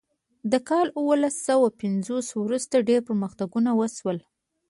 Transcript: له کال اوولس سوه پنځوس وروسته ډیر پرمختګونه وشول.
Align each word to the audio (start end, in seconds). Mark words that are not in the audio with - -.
له 0.51 0.59
کال 0.69 0.87
اوولس 0.99 1.35
سوه 1.47 1.67
پنځوس 1.81 2.27
وروسته 2.43 2.85
ډیر 2.89 3.01
پرمختګونه 3.09 3.69
وشول. 3.79 4.17